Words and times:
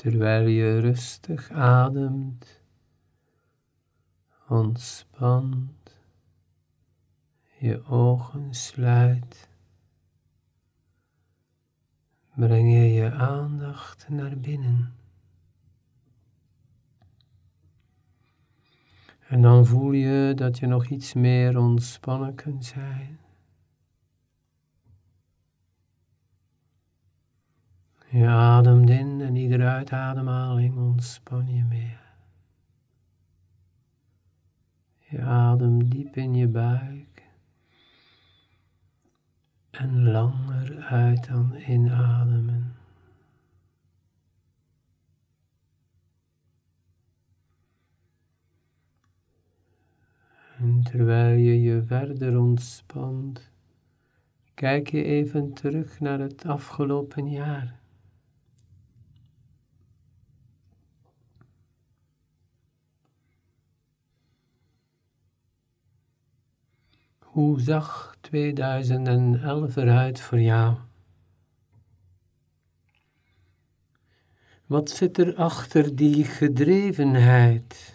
terwijl 0.00 0.46
je 0.46 0.78
rustig 0.78 1.50
ademt, 1.50 2.62
ontspant, 4.48 5.96
je 7.58 7.84
ogen 7.84 8.54
sluit, 8.54 9.48
breng 12.34 12.72
je 12.72 12.92
je 12.92 13.12
aandacht 13.12 14.08
naar 14.08 14.38
binnen. 14.38 14.94
En 19.26 19.42
dan 19.42 19.66
voel 19.66 19.92
je 19.92 20.32
dat 20.34 20.58
je 20.58 20.66
nog 20.66 20.86
iets 20.86 21.12
meer 21.12 21.58
ontspannen 21.58 22.34
kunt 22.34 22.64
zijn. 22.64 23.19
Je 28.12 28.26
ademt 28.26 28.90
in 28.90 29.20
en 29.20 29.36
iedere 29.36 29.64
uitademhaling 29.64 30.76
ontspan 30.76 31.54
je 31.54 31.64
meer. 31.64 32.00
Je 34.98 35.22
ademt 35.22 35.90
diep 35.90 36.16
in 36.16 36.34
je 36.34 36.46
buik 36.48 37.22
en 39.70 40.10
langer 40.10 40.76
uit 40.80 41.28
dan 41.28 41.54
inademen. 41.66 42.74
En 50.58 50.82
terwijl 50.82 51.38
je 51.38 51.60
je 51.60 51.82
verder 51.82 52.38
ontspant, 52.38 53.50
kijk 54.54 54.90
je 54.90 55.02
even 55.02 55.52
terug 55.52 56.00
naar 56.00 56.18
het 56.18 56.46
afgelopen 56.46 57.30
jaar. 57.30 57.79
Hoe 67.30 67.60
zag 67.60 68.16
2011 68.20 69.76
eruit 69.76 70.20
voor 70.20 70.40
jou? 70.40 70.76
Wat 74.66 74.90
zit 74.90 75.18
er 75.18 75.34
achter 75.34 75.96
die 75.96 76.24
gedrevenheid? 76.24 77.94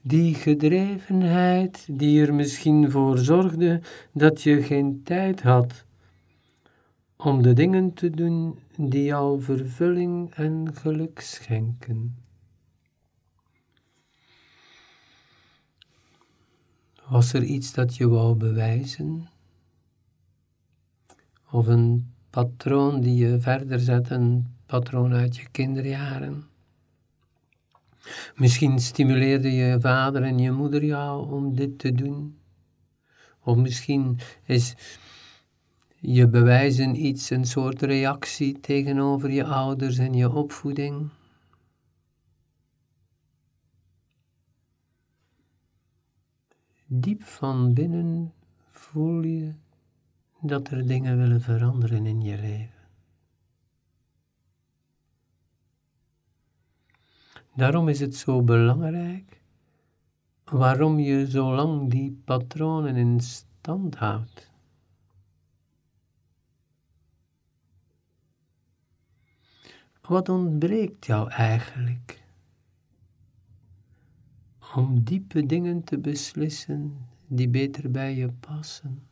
Die 0.00 0.34
gedrevenheid 0.34 1.86
die 1.90 2.26
er 2.26 2.34
misschien 2.34 2.90
voor 2.90 3.18
zorgde 3.18 3.80
dat 4.12 4.42
je 4.42 4.62
geen 4.62 5.02
tijd 5.02 5.42
had 5.42 5.84
om 7.16 7.42
de 7.42 7.52
dingen 7.52 7.94
te 7.94 8.10
doen 8.10 8.58
die 8.76 9.04
jou 9.04 9.42
vervulling 9.42 10.34
en 10.34 10.70
geluk 10.74 11.20
schenken. 11.20 12.16
Was 17.10 17.32
er 17.32 17.42
iets 17.42 17.72
dat 17.72 17.96
je 17.96 18.08
wou 18.08 18.34
bewijzen? 18.34 19.28
Of 21.50 21.66
een 21.66 22.12
patroon 22.30 23.00
die 23.00 23.16
je 23.16 23.40
verder 23.40 23.80
zet, 23.80 24.10
een 24.10 24.54
patroon 24.66 25.12
uit 25.12 25.36
je 25.36 25.48
kinderjaren? 25.50 26.44
Misschien 28.34 28.78
stimuleerde 28.78 29.52
je 29.52 29.80
vader 29.80 30.22
en 30.22 30.38
je 30.38 30.50
moeder 30.50 30.84
jou 30.84 31.30
om 31.30 31.54
dit 31.54 31.78
te 31.78 31.92
doen. 31.92 32.38
Of 33.40 33.56
misschien 33.56 34.18
is 34.44 34.74
je 35.98 36.28
bewijzen 36.28 37.04
iets 37.06 37.30
een 37.30 37.44
soort 37.44 37.82
reactie 37.82 38.60
tegenover 38.60 39.30
je 39.30 39.44
ouders 39.44 39.98
en 39.98 40.14
je 40.14 40.32
opvoeding. 40.32 41.10
Diep 46.92 47.22
van 47.22 47.74
binnen 47.74 48.32
voel 48.68 49.22
je 49.22 49.54
dat 50.40 50.68
er 50.70 50.86
dingen 50.86 51.16
willen 51.18 51.40
veranderen 51.40 52.06
in 52.06 52.20
je 52.20 52.38
leven. 52.38 52.88
Daarom 57.54 57.88
is 57.88 58.00
het 58.00 58.16
zo 58.16 58.42
belangrijk 58.42 59.42
waarom 60.44 60.98
je 60.98 61.30
zo 61.30 61.54
lang 61.54 61.90
die 61.90 62.22
patronen 62.24 62.96
in 62.96 63.20
stand 63.20 63.94
houdt. 63.94 64.50
Wat 70.00 70.28
ontbreekt 70.28 71.06
jou 71.06 71.30
eigenlijk 71.30 72.19
om 74.74 75.04
diepe 75.04 75.46
dingen 75.46 75.84
te 75.84 75.98
beslissen 75.98 76.96
die 77.26 77.48
beter 77.48 77.90
bij 77.90 78.14
je 78.14 78.32
passen? 78.32 79.08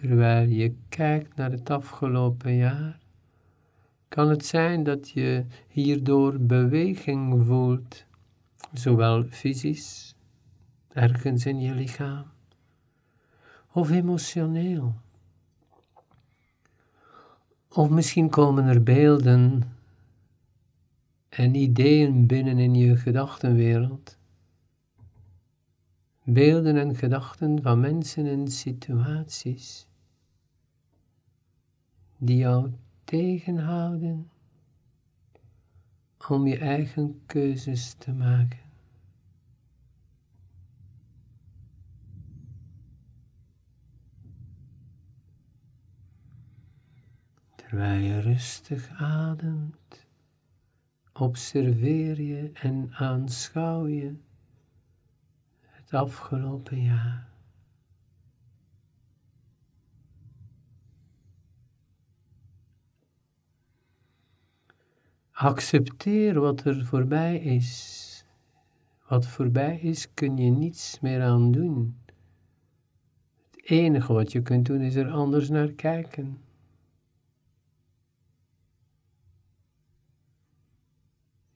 terwijl 0.00 0.48
je 0.48 0.74
kijkt 0.88 1.36
naar 1.36 1.50
het 1.50 1.70
afgelopen 1.70 2.54
jaar, 2.54 2.98
kan 4.08 4.28
het 4.28 4.46
zijn 4.46 4.82
dat 4.82 5.10
je 5.10 5.44
hierdoor 5.68 6.40
beweging 6.40 7.46
voelt, 7.46 8.04
zowel 8.72 9.24
fysisch, 9.24 10.15
ergens 10.96 11.46
in 11.46 11.60
je 11.60 11.74
lichaam, 11.74 12.24
of 13.72 13.90
emotioneel. 13.90 14.94
Of 17.68 17.90
misschien 17.90 18.30
komen 18.30 18.64
er 18.64 18.82
beelden 18.82 19.62
en 21.28 21.54
ideeën 21.54 22.26
binnen 22.26 22.58
in 22.58 22.74
je 22.74 22.96
gedachtenwereld. 22.96 24.18
Beelden 26.24 26.76
en 26.76 26.96
gedachten 26.96 27.62
van 27.62 27.80
mensen 27.80 28.26
en 28.26 28.48
situaties 28.48 29.86
die 32.18 32.36
jou 32.36 32.72
tegenhouden 33.04 34.30
om 36.28 36.46
je 36.46 36.58
eigen 36.58 37.20
keuzes 37.26 37.94
te 37.94 38.12
maken. 38.12 38.65
Terwijl 47.68 48.00
je 48.00 48.20
rustig 48.20 48.90
ademt, 48.98 50.06
observeer 51.12 52.20
je 52.20 52.50
en 52.52 52.88
aanschouw 52.92 53.86
je 53.86 54.14
het 55.60 55.94
afgelopen 55.94 56.82
jaar. 56.82 57.28
Accepteer 65.30 66.40
wat 66.40 66.64
er 66.64 66.84
voorbij 66.84 67.38
is. 67.38 68.24
Wat 69.08 69.26
voorbij 69.26 69.78
is, 69.78 70.14
kun 70.14 70.36
je 70.36 70.50
niets 70.50 71.00
meer 71.00 71.22
aan 71.22 71.52
doen. 71.52 71.98
Het 73.50 73.70
enige 73.70 74.12
wat 74.12 74.32
je 74.32 74.42
kunt 74.42 74.66
doen 74.66 74.80
is 74.80 74.94
er 74.94 75.10
anders 75.10 75.48
naar 75.48 75.72
kijken. 75.72 76.44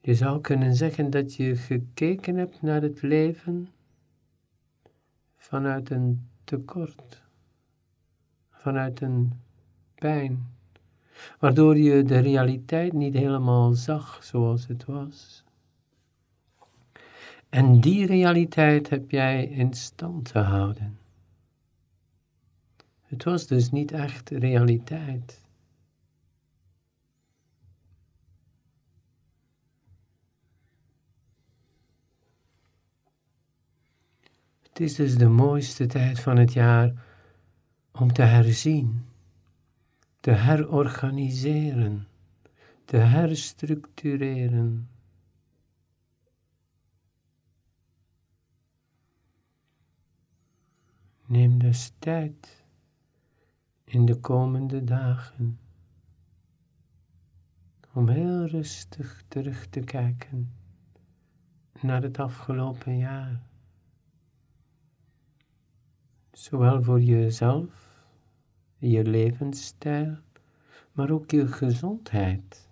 Je 0.01 0.15
zou 0.15 0.41
kunnen 0.41 0.75
zeggen 0.75 1.09
dat 1.09 1.35
je 1.35 1.55
gekeken 1.55 2.35
hebt 2.35 2.61
naar 2.61 2.81
het 2.81 3.01
leven 3.01 3.69
vanuit 5.37 5.89
een 5.89 6.27
tekort, 6.43 7.21
vanuit 8.49 9.01
een 9.01 9.33
pijn 9.95 10.49
waardoor 11.39 11.77
je 11.77 12.03
de 12.03 12.19
realiteit 12.19 12.93
niet 12.93 13.13
helemaal 13.13 13.73
zag 13.73 14.23
zoals 14.23 14.67
het 14.67 14.85
was. 14.85 15.43
En 17.49 17.79
die 17.79 18.05
realiteit 18.05 18.89
heb 18.89 19.11
jij 19.11 19.45
in 19.45 19.73
stand 19.73 20.31
te 20.31 20.39
houden. 20.39 20.99
Het 23.01 23.23
was 23.23 23.47
dus 23.47 23.71
niet 23.71 23.91
echt 23.91 24.29
realiteit. 24.29 25.40
is 34.81 34.95
dus 34.95 35.17
de 35.17 35.27
mooiste 35.27 35.85
tijd 35.85 36.19
van 36.19 36.37
het 36.37 36.53
jaar 36.53 36.93
om 37.91 38.13
te 38.13 38.21
herzien, 38.21 39.05
te 40.19 40.31
herorganiseren, 40.31 42.07
te 42.85 42.97
herstructureren. 42.97 44.89
Neem 51.25 51.59
dus 51.59 51.91
tijd 51.99 52.63
in 53.83 54.05
de 54.05 54.15
komende 54.15 54.83
dagen 54.83 55.59
om 57.93 58.07
heel 58.07 58.45
rustig 58.45 59.23
terug 59.27 59.67
te 59.67 59.79
kijken 59.79 60.51
naar 61.81 62.01
het 62.01 62.19
afgelopen 62.19 62.97
jaar. 62.97 63.50
Zowel 66.31 66.83
voor 66.83 67.01
jezelf, 67.01 68.03
je 68.77 69.03
levensstijl, 69.03 70.17
maar 70.91 71.09
ook 71.09 71.31
je 71.31 71.47
gezondheid. 71.47 72.69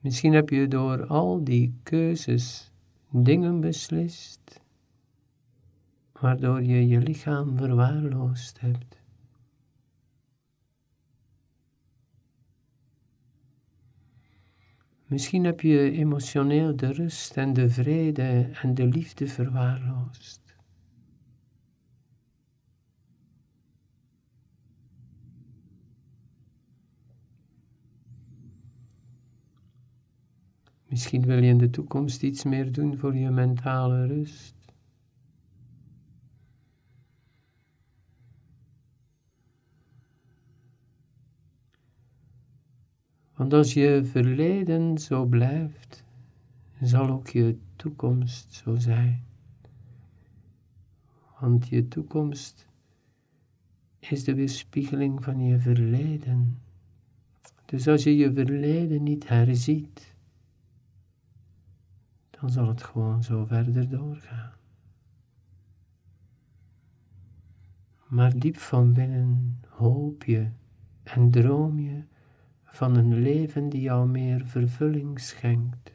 Misschien 0.00 0.32
heb 0.32 0.48
je 0.48 0.68
door 0.68 1.06
al 1.06 1.44
die 1.44 1.74
keuzes 1.82 2.72
dingen 3.10 3.60
beslist, 3.60 4.60
waardoor 6.12 6.62
je 6.62 6.88
je 6.88 6.98
lichaam 6.98 7.56
verwaarloosd 7.56 8.60
hebt. 8.60 8.98
Misschien 15.06 15.44
heb 15.44 15.60
je 15.60 15.90
emotioneel 15.90 16.76
de 16.76 16.92
rust 16.92 17.36
en 17.36 17.52
de 17.52 17.70
vrede 17.70 18.50
en 18.62 18.74
de 18.74 18.86
liefde 18.86 19.26
verwaarloosd. 19.26 20.49
Misschien 30.90 31.22
wil 31.22 31.42
je 31.42 31.48
in 31.48 31.58
de 31.58 31.70
toekomst 31.70 32.22
iets 32.22 32.44
meer 32.44 32.72
doen 32.72 32.98
voor 32.98 33.16
je 33.16 33.30
mentale 33.30 34.06
rust. 34.06 34.54
Want 43.34 43.52
als 43.52 43.72
je 43.72 44.00
verleden 44.04 44.98
zo 44.98 45.24
blijft, 45.24 46.04
zal 46.80 47.08
ook 47.08 47.28
je 47.28 47.58
toekomst 47.76 48.52
zo 48.52 48.74
zijn. 48.76 49.24
Want 51.40 51.68
je 51.68 51.88
toekomst 51.88 52.68
is 53.98 54.24
de 54.24 54.34
weerspiegeling 54.34 55.24
van 55.24 55.40
je 55.40 55.58
verleden. 55.58 56.60
Dus 57.64 57.88
als 57.88 58.02
je 58.02 58.16
je 58.16 58.32
verleden 58.32 59.02
niet 59.02 59.28
herziet, 59.28 60.14
dan 62.40 62.50
zal 62.50 62.68
het 62.68 62.82
gewoon 62.82 63.22
zo 63.22 63.44
verder 63.44 63.88
doorgaan. 63.88 64.52
Maar 68.06 68.38
diep 68.38 68.56
van 68.56 68.92
binnen 68.92 69.60
hoop 69.68 70.24
je 70.24 70.48
en 71.02 71.30
droom 71.30 71.78
je 71.78 72.02
van 72.64 72.96
een 72.96 73.14
leven 73.14 73.68
die 73.68 73.80
jou 73.80 74.08
meer 74.08 74.46
vervulling 74.46 75.20
schenkt, 75.20 75.92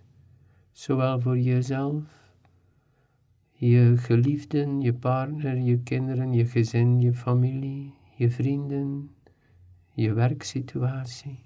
zowel 0.72 1.20
voor 1.20 1.40
jezelf, 1.40 2.04
je 3.52 3.98
geliefden, 3.98 4.82
je 4.82 4.94
partner, 4.94 5.58
je 5.58 5.80
kinderen, 5.80 6.34
je 6.34 6.46
gezin, 6.46 7.00
je 7.00 7.14
familie, 7.14 7.94
je 8.16 8.32
vrienden, 8.32 9.16
je 9.92 10.14
werksituatie. 10.14 11.44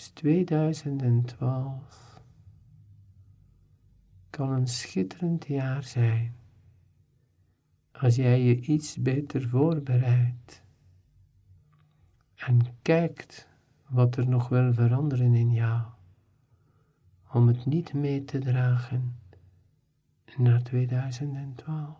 Dus 0.00 0.08
2012 0.08 2.20
kan 4.30 4.50
een 4.50 4.66
schitterend 4.66 5.46
jaar 5.46 5.84
zijn 5.84 6.34
als 7.92 8.14
jij 8.14 8.42
je 8.42 8.60
iets 8.60 8.96
beter 8.96 9.48
voorbereidt 9.48 10.62
en 12.34 12.58
kijkt 12.82 13.48
wat 13.88 14.16
er 14.16 14.28
nog 14.28 14.48
wil 14.48 14.72
veranderen 14.72 15.34
in 15.34 15.52
jou, 15.52 15.82
om 17.32 17.46
het 17.46 17.66
niet 17.66 17.92
mee 17.92 18.24
te 18.24 18.38
dragen 18.38 19.18
naar 20.36 20.62
2012. 20.62 21.98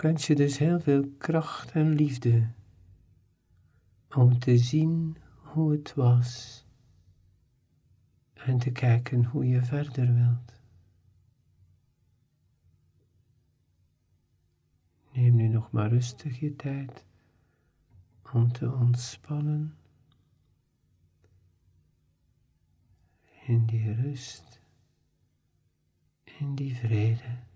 Wens 0.00 0.26
je 0.26 0.34
dus 0.34 0.58
heel 0.58 0.80
veel 0.80 1.08
kracht 1.18 1.70
en 1.70 1.88
liefde 1.88 2.48
om 4.14 4.38
te 4.38 4.58
zien 4.58 5.16
hoe 5.36 5.72
het 5.72 5.94
was 5.94 6.64
en 8.34 8.58
te 8.58 8.70
kijken 8.70 9.24
hoe 9.24 9.46
je 9.46 9.64
verder 9.64 10.14
wilt. 10.14 10.62
Neem 15.12 15.34
nu 15.34 15.48
nog 15.48 15.70
maar 15.70 15.88
rustig 15.88 16.40
je 16.40 16.56
tijd 16.56 17.04
om 18.32 18.52
te 18.52 18.72
ontspannen 18.72 19.76
in 23.46 23.66
die 23.66 23.94
rust, 23.94 24.60
in 26.24 26.54
die 26.54 26.76
vrede. 26.76 27.47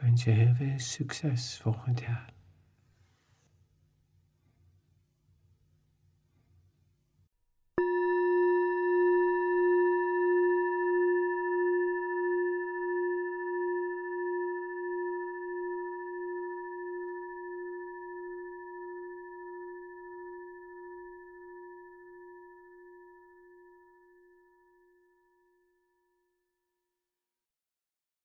Wens 0.00 0.24
je 0.24 0.30
heel 0.30 0.54
veel 0.54 0.78
succes 0.78 1.58
volgend 1.62 2.00
jaar. 2.00 2.32